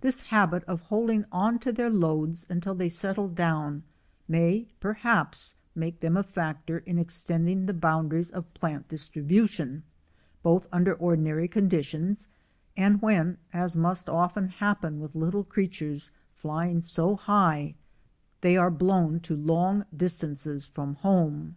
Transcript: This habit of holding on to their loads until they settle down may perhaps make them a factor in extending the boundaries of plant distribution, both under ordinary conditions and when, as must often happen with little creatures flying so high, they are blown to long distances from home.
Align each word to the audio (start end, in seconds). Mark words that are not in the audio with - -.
This 0.00 0.20
habit 0.20 0.64
of 0.64 0.80
holding 0.80 1.24
on 1.30 1.60
to 1.60 1.70
their 1.70 1.90
loads 1.90 2.44
until 2.50 2.74
they 2.74 2.88
settle 2.88 3.28
down 3.28 3.84
may 4.26 4.66
perhaps 4.80 5.54
make 5.76 6.00
them 6.00 6.16
a 6.16 6.24
factor 6.24 6.78
in 6.78 6.98
extending 6.98 7.64
the 7.66 7.72
boundaries 7.72 8.30
of 8.32 8.52
plant 8.52 8.88
distribution, 8.88 9.84
both 10.42 10.66
under 10.72 10.94
ordinary 10.94 11.46
conditions 11.46 12.26
and 12.76 13.00
when, 13.00 13.38
as 13.52 13.76
must 13.76 14.08
often 14.08 14.48
happen 14.48 14.98
with 14.98 15.14
little 15.14 15.44
creatures 15.44 16.10
flying 16.34 16.80
so 16.80 17.14
high, 17.14 17.76
they 18.40 18.56
are 18.56 18.72
blown 18.72 19.20
to 19.20 19.36
long 19.36 19.84
distances 19.96 20.66
from 20.66 20.96
home. 20.96 21.54